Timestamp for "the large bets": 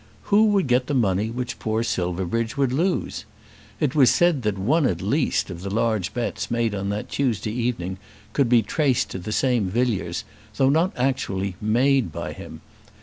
5.61-6.49